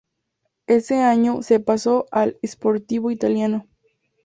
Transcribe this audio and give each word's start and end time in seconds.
Ese 0.65 0.97
año 1.03 1.43
se 1.43 1.59
pasó 1.59 2.07
al 2.09 2.35
Sportivo 2.41 3.11
Italiano. 3.11 3.67